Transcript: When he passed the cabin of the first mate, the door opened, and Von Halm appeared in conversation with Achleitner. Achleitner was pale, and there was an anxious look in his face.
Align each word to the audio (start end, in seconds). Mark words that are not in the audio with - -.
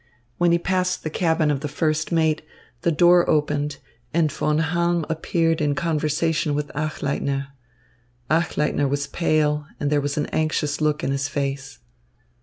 When 0.39 0.51
he 0.51 0.57
passed 0.57 1.03
the 1.03 1.11
cabin 1.11 1.51
of 1.51 1.59
the 1.59 1.67
first 1.67 2.11
mate, 2.11 2.41
the 2.81 2.91
door 2.91 3.29
opened, 3.29 3.77
and 4.15 4.31
Von 4.31 4.57
Halm 4.57 5.05
appeared 5.09 5.61
in 5.61 5.75
conversation 5.75 6.55
with 6.55 6.69
Achleitner. 6.73 7.49
Achleitner 8.27 8.87
was 8.89 9.05
pale, 9.05 9.67
and 9.79 9.91
there 9.91 10.01
was 10.01 10.17
an 10.17 10.25
anxious 10.33 10.81
look 10.81 11.03
in 11.03 11.11
his 11.11 11.27
face. 11.27 11.77